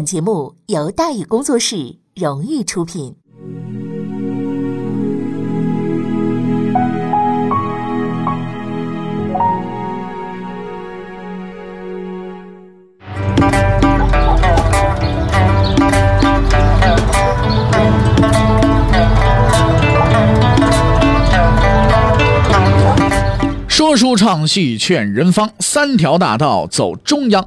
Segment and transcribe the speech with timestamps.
[0.00, 3.14] 本节目由大宇工作室荣誉出品。
[23.68, 27.46] 说书唱戏劝人方，三条大道走中央。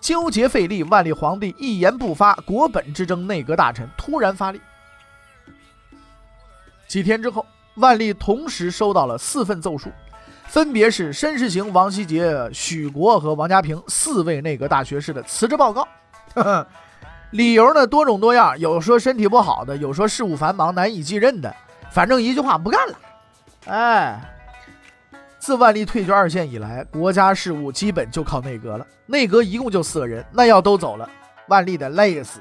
[0.00, 4.60] 纠结费力，万历皇帝一言不发，国本之争，内阁大臣突然发力。
[6.88, 7.44] 几天之后，
[7.76, 9.90] 万历同时收到了四份奏书，
[10.46, 15.86] 分别是申时行、王希杰、许国和王家平四位内阁大学士的辞职报告。
[17.30, 21.54] 理由呢多种多样，有说身体不好的，有说事务繁忙难以继任的，
[21.92, 22.98] 反正一句话不干了。
[23.66, 24.36] 哎。
[25.40, 28.86] 自万历退居二线以来，国家事务基本就靠内阁了。
[29.06, 31.08] 内阁一共就四个人，那要都走了，
[31.48, 32.40] 万历得累死。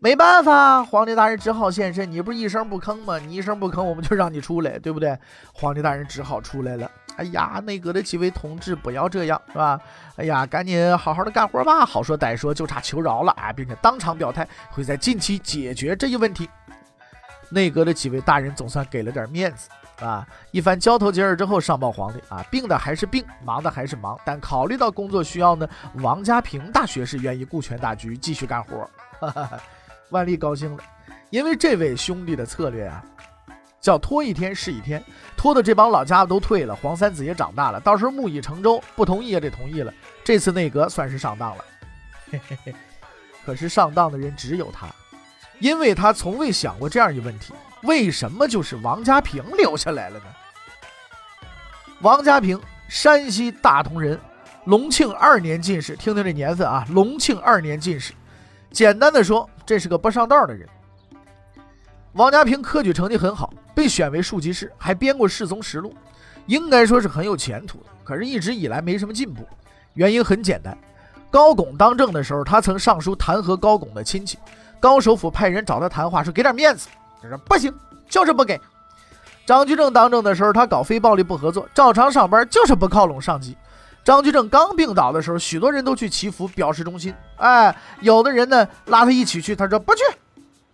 [0.00, 2.10] 没办法，皇帝大人只好现身。
[2.10, 3.18] 你不是一声不吭吗？
[3.18, 5.18] 你一声不吭，我们就让你出来，对不对？
[5.52, 6.90] 皇帝大人只好出来了。
[7.16, 9.78] 哎呀，内阁的几位同志，不要这样，是吧？
[10.16, 11.84] 哎呀，赶紧好好的干活吧。
[11.84, 16.48] 好说歹说，就差求饶了啊，并且当场表态，会在近期解决这一问题。
[17.50, 19.68] 内阁的几位大人总算给了点面子。
[20.02, 20.26] 啊！
[20.50, 28.90] 一番交头接耳之后，上报皇帝啊，病的还是病，忙的还是忙，但考虑到工作需要呢，王家平大学士愿意顾全大局，继续干活。
[30.10, 30.82] 万历高兴了，
[31.30, 33.02] 因为这位兄弟的策略啊，
[33.80, 35.02] 叫拖一天是一天，
[35.36, 39.94] 拖的这帮老家伙都退了，皇三子也长大了，到时候木已成舟，不同意也得同意了。
[40.24, 41.64] 这次内阁算是上当了，
[42.30, 42.74] 嘿嘿嘿。
[43.44, 44.86] 可是上当的人只有他，
[45.58, 47.54] 因为他从未想过这样一问题。
[47.82, 50.24] 为什么就是王家平留下来了呢？
[52.00, 54.18] 王家平，山西大同人，
[54.64, 55.96] 隆庆二年进士。
[55.96, 58.12] 听听这年份啊，隆庆二年进士。
[58.70, 60.68] 简单的说，这是个不上道的人。
[62.14, 65.90] 王家平科举成绩很好，被选为庶吉士，还编过《世宗实录》，
[66.46, 67.86] 应该说是很有前途的。
[68.04, 69.46] 可是，一直以来没什么进步，
[69.94, 70.76] 原因很简单：
[71.30, 74.38] 高拱当政的时候，他曾上书弹劾高拱的亲戚，
[74.78, 76.88] 高首府派人找他谈话，说给点面子。
[77.22, 77.72] 他说不行，
[78.08, 78.60] 就是不给。
[79.46, 83.56] 张居正当政的时候，他搞非暴力不合作，照常上班，就是不靠拢上级。
[84.04, 87.14] 张居正刚病倒的时候，许多人都去祈福，表示忠心。
[87.36, 90.02] 哎，有的人呢拉他一起去，他说不去，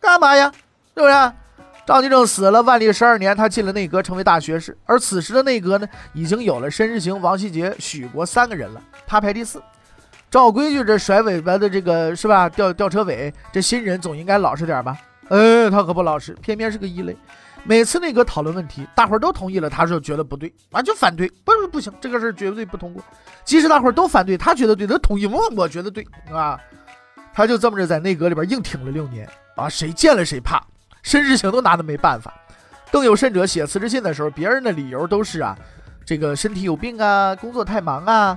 [0.01, 0.51] 干嘛呀？
[0.95, 1.33] 是不是？
[1.87, 4.77] 张居正死了，万历十二年，他进了内阁，成为大学士。
[4.85, 9.63] 而此时的内阁呢，已经有了申时行、王希杰、许国三个人了，他排第四。
[10.31, 12.47] 照规矩，这甩尾巴的这个是吧？
[12.51, 14.99] 吊吊车尾，这新人总应该老实点吧？
[15.29, 17.17] 哎，他可不老实，偏偏是个异类。
[17.65, 23.03] 每次内阁讨论问题，大伙儿都同意了，他说觉得不对，啊就反对，不不不行，这个事儿绝对不通过。
[23.45, 26.59] 即使大伙儿都反对，他觉得对，他同意，我我觉得对啊。
[27.35, 30.61] 他就这么着在内阁里边硬挺了六年啊，谁见了谁怕，
[31.03, 32.33] 申时行都拿他没办法。
[32.91, 35.57] 更有甚者，写辞职信的时候，别人的理由都是啊，
[36.05, 38.37] 这个身体有病啊，工作太忙啊，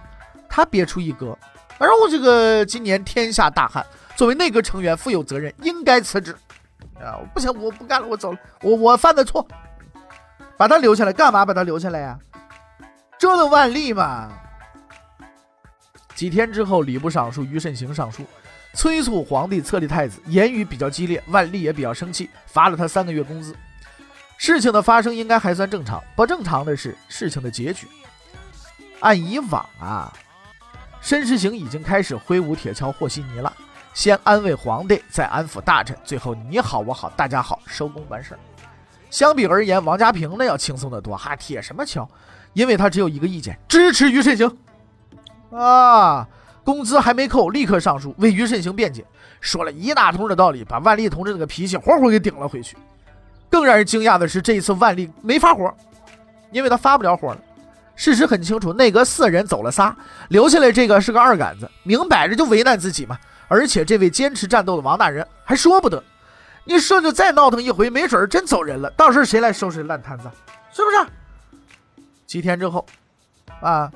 [0.50, 1.38] 他别出一格，
[1.80, 3.84] 而我这个今年天下大旱，
[4.16, 6.36] 作为内阁成员负有责任，应该辞职。
[7.04, 7.20] 啊！
[7.34, 8.40] 不行，我不干了，我走了。
[8.62, 9.48] 我我犯的错，
[10.58, 11.46] 把他留下来干嘛？
[11.46, 12.18] 把他留下来呀？
[13.20, 14.30] 折腾万历嘛！
[16.16, 18.24] 几天之后，礼部尚书于慎行上书，
[18.74, 23.56] 催促皇帝册立太子，言语比较激烈，万历也比较生气，罚了他三个月工资。
[24.38, 27.88] 事情的发生应该还算正常，不正常的是事情的结局。
[29.00, 30.14] 按以往啊，
[31.00, 33.52] 申时行已经开始挥舞铁锹和稀泥了。
[33.94, 38.40] 先安慰皇帝，再安抚大臣，最后你好我好大家好，收工完事儿。
[39.10, 42.08] 相比而言，王家平呢要轻松得多，哈铁什么桥？
[42.54, 44.58] 因为他只有一个意见，支持于慎行。
[45.52, 46.26] 啊，
[46.64, 49.06] 工资还没扣，立刻上书为于慎行辩解，
[49.42, 52.78] 说了一大通的道理，把万历同志那个脾气活活给顶了回去。
[53.50, 55.74] 更让人惊讶的是，这一次万历没发火，
[56.52, 57.40] 因为他发不了火了。
[57.94, 59.94] 事实很清楚，内阁四人走了仨，
[60.30, 63.20] 留下来这个是个二杆子，明摆着就为难自己嘛。
[63.52, 66.02] 而且这位坚持战斗的王大人还说不得，
[66.64, 70.32] 你说就再闹腾一回，没准儿真走人了，到时候谁来收拾烂摊子？
[70.72, 72.02] 是不是？
[72.26, 72.86] 几天之后，
[73.60, 73.92] 啊，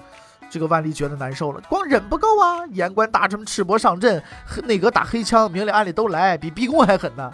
[0.50, 2.66] 这个万历觉得难受了，光忍不够啊！
[2.72, 4.22] 言官大臣赤膊上阵，
[4.66, 7.32] 内阁打黑枪，明里暗里都来，比逼宫还狠呢。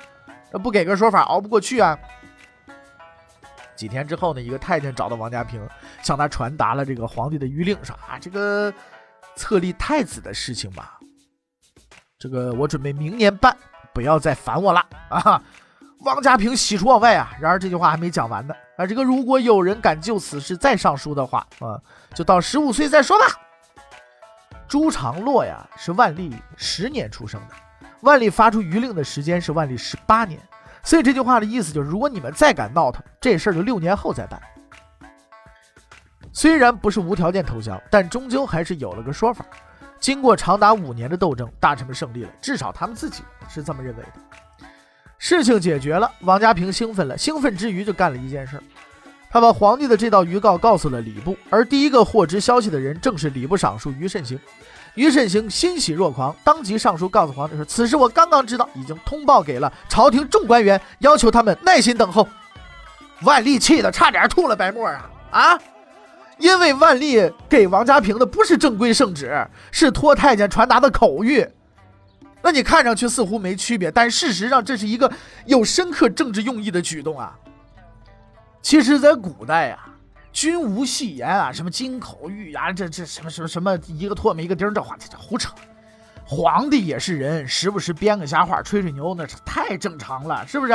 [0.62, 1.98] 不给个说法，熬不过去啊。
[3.76, 5.60] 几天之后呢，一个太监找到王家平，
[6.04, 8.72] 向他传达了这个皇帝的谕令，说啊，这个
[9.36, 11.00] 册立太子的事情吧，
[12.22, 13.58] 这个我准备明年办，
[13.96, 15.42] 不要再烦我了啊。
[16.02, 17.32] 王家平喜出望外啊！
[17.40, 18.86] 然而这句话还没讲完呢啊！
[18.86, 21.82] 这个如果有人敢就此事再上书的话啊，
[22.14, 23.26] 就到十五岁再说吧。
[24.68, 27.56] 朱常洛呀是万历十年出生的，
[28.02, 30.40] 万历发出谕令的时间是万历十八年，
[30.84, 34.40] 所以这句话的意思就是，如果你们再敢闹腾，这事儿就六年后再办。
[36.32, 39.44] 虽然不是无条件投降，但终究还是有了个说法。
[40.02, 44.68] 经过长达五年的斗争，大臣们胜利了，至少他们自己是这么认为的。
[45.20, 47.16] 事情解决了，王家平兴奋了。
[47.16, 48.60] 兴奋之余，就干了一件事
[49.30, 54.38] 他把皇帝的这道谕告告诉了礼部，而第一个获知消息的人正是礼部尚书于慎行。
[54.96, 62.28] 于慎行欣喜若狂，当即上书告诉皇帝说：“此事我刚刚知道，已经通报给了朝廷众官员，要求他们耐心等候。”
[63.24, 65.60] 万历气得差点吐了白沫啊啊！
[66.38, 71.48] 因为万历给王家平的不是正规圣旨，是托太监传达的口谕。
[72.42, 75.12] 那你看上去似乎没区别，但事实上这是一个
[75.46, 77.38] 有深刻政治用意的举动啊。
[78.62, 79.90] 其实，在古代啊，
[80.32, 85.52] 君无戏言啊，什么金口玉牙，这这什么什么什么一个唾沫一个钉，这话这这胡扯。
[86.26, 90.74] 皇帝也是人，时不时编个瞎话吹吹牛，那是太正常了，是不是？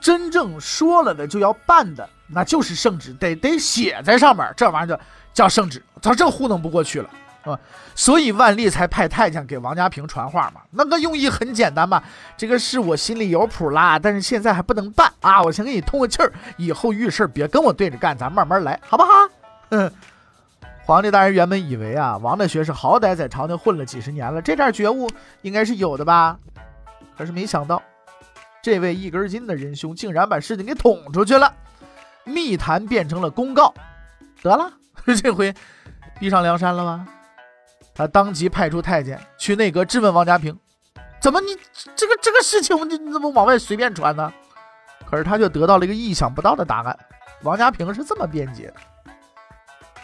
[0.00, 5.02] 真正说了的就要办的，那就是圣旨，得得写在上面，这玩意儿就
[5.32, 7.10] 叫圣旨，他这糊弄不过去了。
[7.44, 7.56] 啊，
[7.94, 10.60] 所以万历才派太监给王家平传话嘛。
[10.72, 12.02] 那个用意很简单嘛，
[12.36, 15.40] 这个事我心里有谱啦，但是现在还不能办啊。
[15.40, 19.10] 我先给你通个气儿，以后遇事别跟我对着干，咱慢慢来，好不好？
[19.68, 19.90] 嗯。
[20.84, 25.08] 皇帝大人原本以为啊，王大学士好歹在朝廷混了几十年了，这点觉悟
[25.42, 26.36] 应该是有的吧。
[27.16, 27.80] 可是没想到，
[28.60, 31.52] 这位一根筋的仁兄竟然把事情给捅出去了，
[32.26, 33.72] 密谈变成了公告，
[34.42, 34.70] 得了，
[35.22, 35.54] 这回
[36.18, 37.08] 逼上梁山了吗？
[37.94, 40.54] 他当即派出太监去内阁质问王家平
[41.18, 41.56] ：“怎么你
[41.94, 44.30] 这个这个事情你怎么往外随便传呢？”
[45.08, 46.98] 可是他却得到了一个意想不到的答案。
[47.42, 48.74] 王家平是这么辩解的：“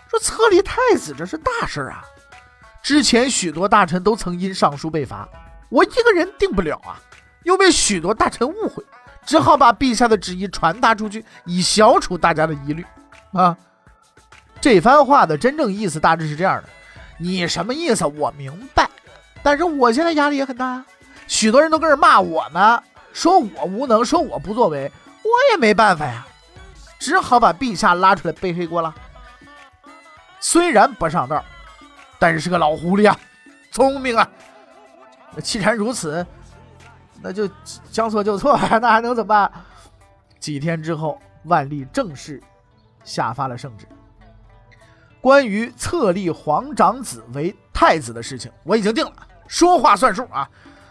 [0.08, 2.02] 说册立太子这是大事儿啊，
[2.82, 5.28] 之前许多大臣都曾因上书被罚，
[5.68, 6.96] 我一个人定不了啊，
[7.42, 8.82] 又被许多大臣误会，
[9.24, 12.84] 只好把陛下的旨意传达出去，以消除大家的疑虑。”
[13.32, 13.56] 啊，
[14.60, 16.68] 这番话的真正意思大致是这样的。
[17.18, 18.04] 你什么意思？
[18.04, 18.88] 我明白，
[19.42, 20.84] 但是我现在压力也很大，
[21.26, 22.82] 许多人都跟着骂我呢，
[23.12, 24.90] 说我无能，说我不作为，
[25.22, 26.26] 我也没办法呀，
[26.98, 28.92] 只好把陛下拉出来背黑锅了。
[30.40, 31.44] 虽然不上道，
[32.18, 33.16] 但是是个老狐狸啊，
[33.70, 34.28] 聪明啊。
[35.42, 36.26] 既然如此，
[37.22, 37.48] 那就
[37.90, 39.50] 将错就错， 那还能怎么办？
[40.40, 42.42] 几天之后，万历正式
[43.04, 43.86] 下发了圣旨。
[45.20, 49.12] 关于册立皇长子为太子的事情，我已经定了，
[49.46, 50.50] 说话算数啊！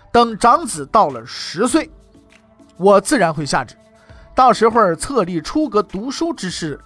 [0.09, 1.91] 等长子到了十岁，
[2.77, 3.75] 我自然会下旨，
[4.33, 6.79] 到时候册立出阁读书之事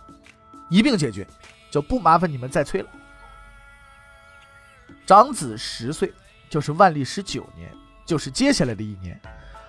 [0.71, 1.27] 一并解决，
[1.69, 2.89] 就不麻烦你们再催了。
[5.05, 6.11] 长子十岁，
[6.49, 7.71] 就是万历十九年，
[8.05, 9.19] 就是接下来的一年。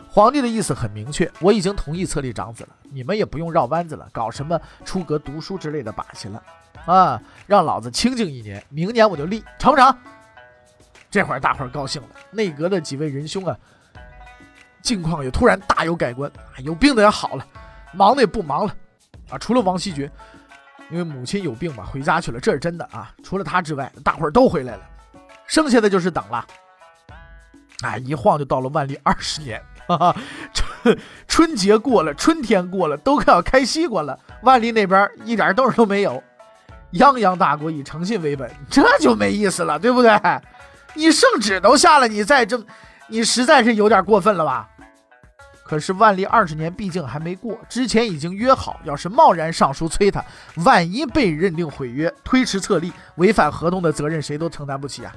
[0.08, 6.42] 皇帝的意思很明确，我已经同意册立长子了，你们也不用绕弯子了，搞什么出阁读书之类的把戏了。
[6.86, 9.94] 啊，让老子清静一年，明年我就立，成不成？
[11.10, 13.56] 这会儿大伙儿高兴了，内阁的几位仁兄啊，
[14.80, 17.46] 境况也突然大有改观，啊有病的也好了，
[17.92, 18.74] 忙的也不忙了，
[19.28, 20.10] 啊，除了王希爵，
[20.90, 23.12] 因为母亲有病嘛，回家去了，这是真的啊。
[23.22, 24.82] 除了他之外，大伙儿都回来了，
[25.46, 26.46] 剩下的就是等了。
[27.82, 30.16] 哎，一晃就到了万历二十年，哈哈，
[30.52, 36.22] 春春节过了，春天过了，都快要开西瓜了，万历那边一点动静都没有。
[36.92, 40.18] 泱泱大国以诚信为本，这就没意思了，对不对？
[40.94, 42.64] 你圣旨都下了，你再这么，
[43.08, 44.66] 你实在是有点过分了吧？
[45.62, 50.24] 可是万历二十年毕竟还没过，之前已经约好，要是贸然上书催他，
[50.64, 55.12] 万一被认定毁约、推迟册立、违反合同的责任，谁都承担不起啊！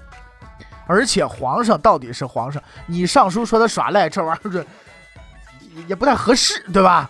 [0.89, 4.65] 而且皇上到底是皇上，你上书说他耍赖，这玩意儿
[5.87, 7.07] 也不太合适，对吧？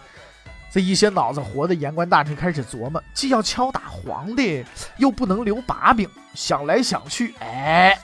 [0.70, 4.66] 这一些脑子活的言官大臣开始琢磨，既要敲打皇帝，
[4.98, 6.10] 又不能留把柄。
[6.34, 7.98] 想来想去，哎，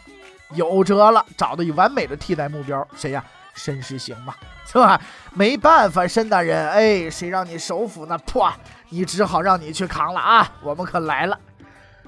[0.53, 3.21] 有辙了，找到一完美的替代目标，谁呀？
[3.53, 4.33] 申时行嘛，
[4.65, 4.99] 是吧？
[5.33, 8.17] 没办法，申大人，哎，谁让你首辅呢？
[8.19, 8.49] 破，
[8.89, 10.49] 你只好让你去扛了啊！
[10.61, 11.37] 我们可来了。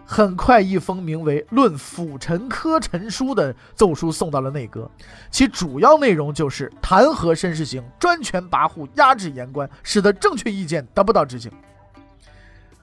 [0.10, 4.90] 很快，一封名为《论辅臣科臣书》的奏书送到了内阁，
[5.30, 11.52] 其主要内容就是弹劾申时行，专权跋扈，压制言官，使得正确意见得不到执行。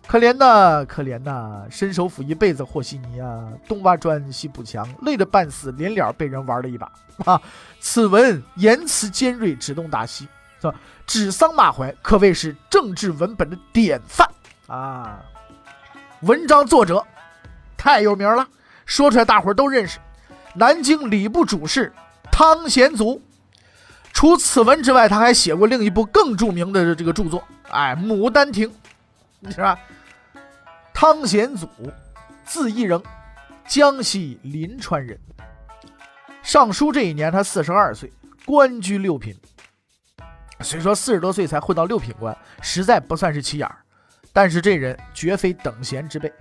[0.07, 1.63] 可怜呐，可怜呐！
[1.71, 6.93] 申首府一辈子和稀泥啊，东挖砖西补墙，累得半死，临了被人玩了一把
[7.25, 7.41] 啊！
[7.81, 10.29] 此文言辞尖锐，指东打西，
[10.61, 10.75] 是吧？
[11.07, 14.31] 指桑骂槐，可谓是政治文本的典范
[14.67, 15.25] 啊！
[16.21, 17.03] 文章作者
[17.85, 18.49] 太有名了，
[18.87, 19.99] 说出来大伙儿都认识。
[20.55, 21.93] 南京礼部主事
[22.33, 23.21] 汤显祖。
[24.11, 28.73] 除此文之外，他还写过另一部更著名的这个著作，哎，《牡丹亭》，
[29.55, 29.79] 是吧？
[30.95, 31.69] 汤显祖，
[32.47, 33.03] 字义仍，
[33.69, 35.21] 江西临川人。
[36.43, 38.11] 上书这一年，他四十二岁，
[38.47, 39.39] 官居六品。
[40.61, 43.77] 虽说四十多岁才混到六品官，实在不算是起眼儿，
[44.33, 46.33] 但是这人绝非等闲之辈。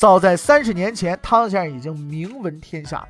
[0.00, 3.08] 早在三十年前，汤先生已经名闻天下了。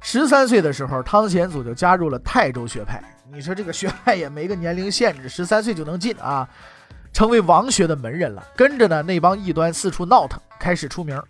[0.00, 3.02] 十三岁的时候，汤显祖就加入了泰州学派。
[3.28, 6.48] 你说这个学派也没个年龄限制，十三岁就能进啊？
[7.12, 11.20] 成为王学的门人了，跟着呢那帮异端四处闹腾，开始出名。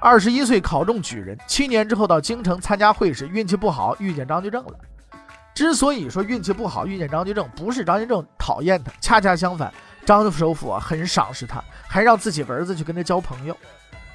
[0.00, 4.78] 二十一岁考中举人，七年之后到京城参加会试，运气不好遇见张居正了。
[5.54, 9.70] 之所以说运气不好遇见张居正，不是张居正讨厌他，恰恰相反，
[10.04, 13.56] 张首府啊很赏识他，还让自己儿子去跟他交朋友。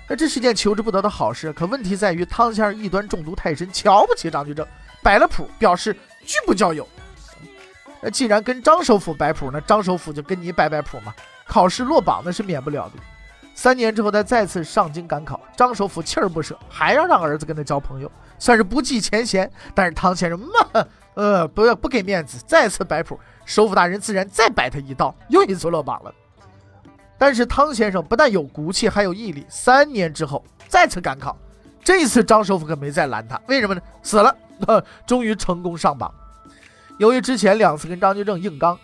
[0.08, 1.53] 那这是件求之不得的好事。
[1.53, 4.65] 可问题在于汤先生异端中毒太深，瞧不起张居正，
[5.03, 6.88] 摆了谱，表示拒不交友。
[8.01, 11.13] 那既然跟张首府摆谱，那张首府就跟你摆摆谱嘛。
[11.46, 12.93] 考试落榜那是免不了的。
[13.55, 19.51] 三年之后，他再次上京赶考，张首府锲而不舍，还要让儿子跟他交朋友，算是不计前嫌。
[19.75, 23.19] 但是汤先生嘛，呃，不要不给面子，再次摆谱，
[23.50, 26.13] 首府大人自然再摆他一道，又一次落榜了。
[27.18, 29.44] 但是汤先生不但有骨气，还有毅力。
[29.50, 31.36] 三年之后再次赶考，
[31.84, 33.82] 这一次张首府可没再拦他，为什么呢？
[34.03, 34.36] 死了，
[35.08, 36.13] 终于成功上榜。
[37.00, 38.77] 由于之前两次跟张居正硬刚，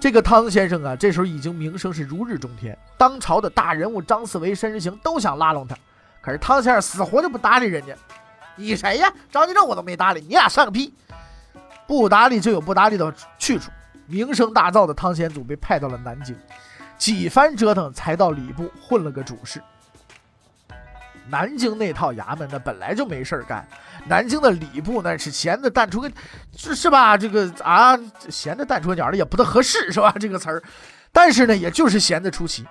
[0.00, 5.76] 这个汤先生啊，这时候已经名声是如日中天，当朝的大人物张四维、申时行都想拉拢他，
[6.20, 7.94] 可是汤先生死活就不搭理人家。
[8.56, 9.12] 你谁呀？
[9.30, 10.92] 张居正我都没搭理，你俩算个屁！
[11.86, 13.70] 不搭理就有不搭理的去处。
[14.08, 16.34] 名声大噪的汤显祖被派到了南京，
[16.96, 19.62] 几番折腾才到礼部混了个主事。
[21.30, 23.68] 南京那套衙门呢，本来就没事儿干。
[24.06, 26.10] 南京的礼部那是闲的淡出个，
[26.56, 27.18] 是是吧？
[27.18, 27.98] 这个啊，
[28.30, 30.10] 闲的淡出个鸟的也不太合适，是吧？
[30.18, 30.62] 这个词儿，
[31.12, 32.66] 但是呢，也就是闲的出奇。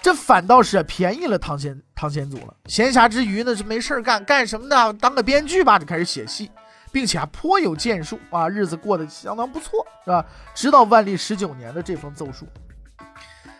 [0.00, 2.54] 这反倒是便宜了汤显汤显祖了。
[2.64, 4.90] 闲暇之余呢，是没事儿干，干什么呢？
[4.94, 6.50] 当个编剧吧，就开始写戏，
[6.92, 10.24] 并且啊颇有建树啊，日子过得相当不错，是吧？
[10.54, 12.46] 直到万历十九年的这封奏书，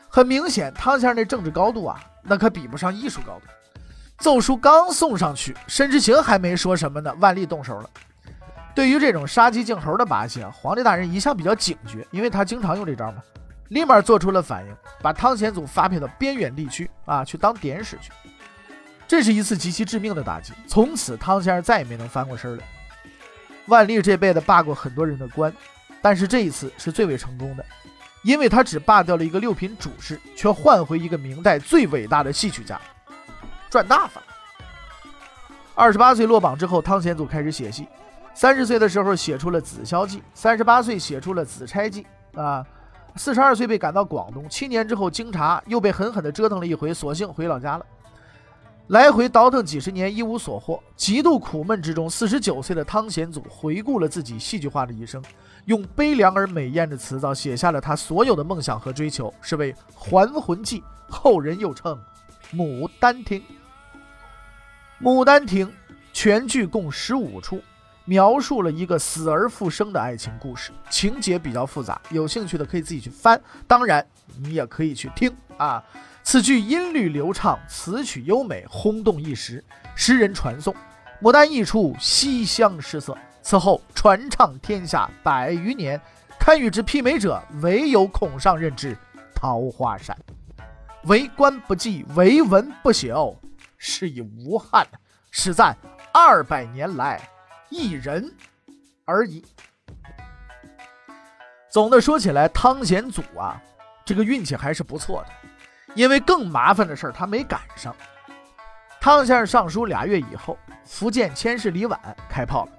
[0.08, 3.46] 很明显，汤先生那政治高度啊，那可比不上艺术高度。
[4.18, 7.88] 奏书刚送上去，申时行还没说什么呢，万历动手了。
[8.74, 13.22] 对于这种杀鸡儆猴的把戏啊，皇帝大人一向比较警觉，因为他经常用这招嘛，
[13.68, 18.12] 立马做出了反应，把汤显祖发配到边远地区啊，去当典史去。
[19.08, 22.64] 这是一次极其致命的打击，从此汤先生再也没能翻过身来。
[23.66, 25.52] 万历这辈子罢过很多人的官，
[26.02, 27.64] 但是这一次是最为成功的，
[28.22, 32.80] 因为他只罢掉了一个六品主事，却换回一个明代最伟大的戏曲家。
[33.68, 34.20] 赚大发！
[35.74, 37.86] 二十八岁落榜之后，汤显祖开始写戏。
[38.34, 42.06] 三十岁的时候写出了《紫霄记》，三十八岁写出了《紫钗记》
[42.40, 42.66] 啊。
[43.16, 47.86] 四十二岁被赶到广东，七年之后经查，又被狠狠地折腾了一回，索性回老家了。
[48.90, 55.22] 来回倒腾几十年，一无所获，极度苦闷之中，四十九岁的汤显祖回顾了自己戏剧化的一生，
[55.66, 61.96] 用悲凉而美艳的词藻写下了他所有的梦想和追求，是为《还魂记》，后人又称
[62.56, 63.40] 《牡丹亭》。
[65.00, 65.68] 《牡丹亭》
[66.12, 67.62] 全剧共十五出，
[68.04, 73.40] 描述了一个死而复生的爱情故事，情节比较复杂，有兴趣的可以自己去翻。
[73.68, 74.04] 当然，
[74.36, 75.80] 你也可以去听啊。
[76.30, 79.64] 此句音律流畅，词曲优美，轰动一时，
[79.96, 80.72] 诗人传颂。
[81.20, 83.18] 牡丹一出，西厢失色。
[83.42, 86.00] 此后传唱天下百余年，
[86.38, 88.94] 堪与之媲美者，唯有孔尚任之
[89.34, 90.16] 《桃花扇》。
[91.08, 93.34] 为官不济，为文不朽。
[93.76, 94.86] 是以无憾，
[95.32, 95.76] 是赞
[96.14, 97.20] 二百年来
[97.70, 98.32] 一人
[99.04, 99.44] 而已。
[101.68, 103.60] 总的说起来，汤显祖啊，
[104.04, 105.28] 这个运气还是不错的，
[105.94, 107.94] 因为更麻烦的事儿他没赶上。
[109.00, 112.72] 汤先生上书俩月以后，福建千事李婉开炮了，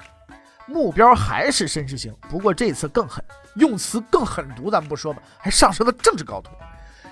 [0.65, 3.23] 目标还是申时行，不过这次更狠，
[3.55, 6.49] 用词更狠毒，咱们不说吧，还上升到政治高度。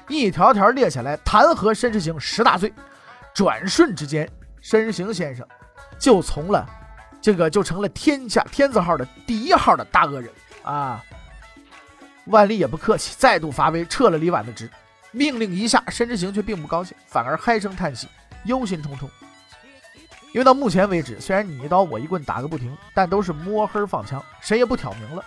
[0.07, 2.73] 一条条列下来弹劾申时行十大罪。
[3.33, 4.29] 转瞬之间，
[4.61, 5.47] 申时行先生
[5.97, 6.67] 就从了
[7.21, 10.31] 这个就成了天下天字号的第一号的大恶人
[10.63, 11.03] 啊！
[12.25, 14.69] 万历也不客气，再度发威，撤了李婉的职。
[15.11, 18.07] 命令一下，申时行却并不高兴，反而唉声叹气，
[18.45, 19.09] 忧心忡忡。
[20.31, 25.25] 因为到目前为止，虽然你一刀我一棍打个不停，但都是摸黑放枪，谁也不挑明了。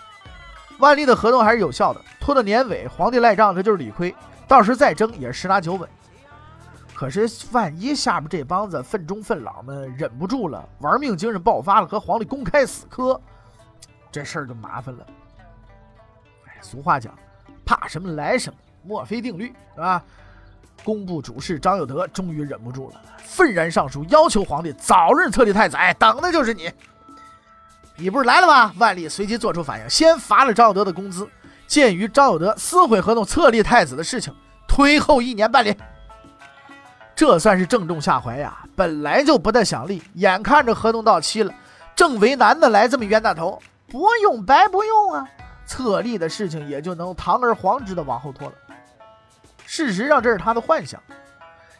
[0.79, 4.15] 万历的合同还是有效的，拖到年尾，皇帝赖账，这就是理亏。
[4.47, 5.89] 到时再争也是十拿九稳。
[6.95, 13.19] 可是万一下面这帮子愤中愤老们忍不住了，玩命精神爆发了，和皇帝公开死磕，
[14.09, 15.05] 这事儿就麻烦了。
[16.47, 17.13] 哎，俗话讲，
[17.65, 20.01] 怕什么来什么，墨菲定律，是吧？
[20.83, 25.77] 工部主事张有德终于忍不住了，愤然上书要求皇帝早日册立太子。
[25.97, 26.69] 等的就是你！
[27.95, 28.73] 你不是来了吗？
[28.77, 31.29] 万历随即做出反应，先罚了张有德的工资。
[31.67, 34.35] 鉴于张有德撕毁合同册立太子的事情，
[34.67, 35.75] 推后一年办理。
[37.15, 38.57] 这算是正中下怀呀！
[38.75, 41.53] 本来就不太想立，眼看着合同到期了，
[41.95, 45.25] 正为难的来这么冤大头，不用白不用啊！
[45.65, 48.53] 册立的事情也就能堂而皇之的往后拖了。
[49.65, 51.01] 事实上，这是他的幻想，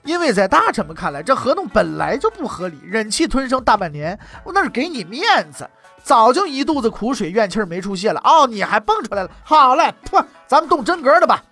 [0.04, 5.70] 因为在大臣们看来，这合同本来就不合理，忍气吞声大半年，我那是给你面子，
[6.04, 8.20] 早就一肚子苦水怨气没出泄了。
[8.24, 9.30] 哦，你还蹦出来了？
[9.44, 11.44] 好嘞，噗，咱们动真格的吧。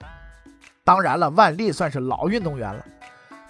[0.83, 2.83] 当然了，万历算是老运动员了。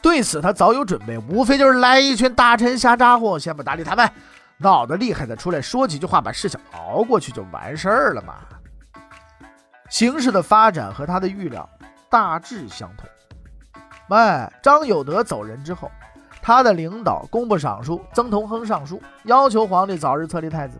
[0.01, 4.09] 对此，他早有准备，无非就是来一群大臣瞎咋呼，先不搭理他们，
[4.57, 8.35] 闹得厉害的出来说几句话，把事情熬过去就完事儿了嘛。
[9.89, 11.67] 形势的发展和他的预料
[12.11, 13.09] 大致相同。
[14.09, 15.89] 哎，张有德走人之后，
[16.41, 20.77] 他的领导工部尚书曾同亨上书，要求皇帝早日册立太子。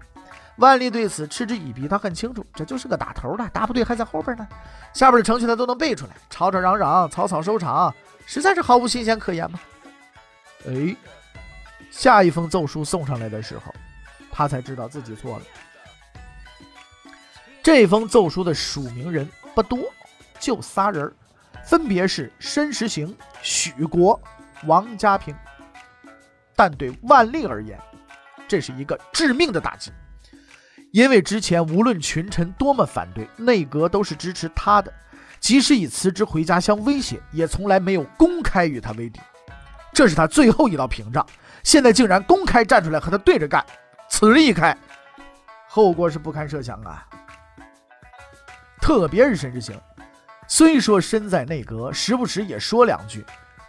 [0.57, 4.45] 万历对此嗤之以鼻，他很清楚，这就是个打头的，大部队还在后边呢，
[4.93, 7.95] 下边的程序他都能背出来，吵吵嚷嚷，草草收场。
[8.25, 9.57] 实在是毫无新鲜可言嘛？
[10.67, 10.95] 哎，
[11.89, 13.73] 下一封奏书送上来的时候，
[14.29, 15.43] 他才知道自己错了。
[17.63, 19.79] 这封奏书的署名人不多，
[20.39, 21.13] 就仨人儿，
[21.71, 24.19] 分别是申时行、许国、
[24.65, 25.33] 王家平。
[26.53, 27.79] 但对万历而言，
[28.45, 29.89] 这是一个致命的打击，
[30.91, 34.93] 因为之前无论群臣多么反对，内阁都是支持他的。
[35.39, 39.21] 即使以辞职回家相威胁，也从来没有公开与他为敌，
[39.93, 41.25] 这是他最后一道屏障。
[41.63, 43.65] 现在竟然公开站出来和他对着干，
[44.09, 44.77] 此一开，
[45.69, 47.07] 后果是不堪设想啊！
[48.81, 49.79] 特别是申时行，
[50.53, 53.23] 虽说身在内阁，时不时也说两句，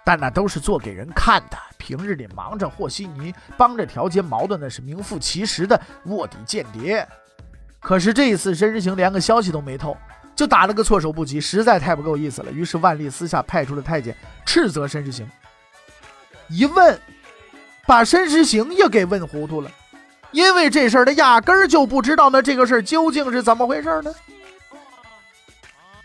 [0.05, 1.57] 但那都是做给人看的。
[1.79, 7.07] 平日里忙着和稀泥，帮着调节矛盾，那是名副其实的卧底间谍。
[7.79, 9.97] 可是这一次，申时行连个消息都没透。
[10.35, 12.51] 就打了个措手不及，实在太不够意思了。
[12.51, 14.13] 于是万历私下派出了太监
[14.45, 15.25] 斥责申时行。
[16.49, 17.01] 一问，
[17.87, 19.71] 把申时行也给问糊涂了，
[20.33, 24.13] 因为这事儿他压根儿就不知道那这个事儿究竟是怎么回事呢？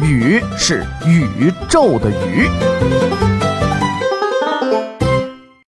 [0.00, 3.33] 宇是宇宙的宇。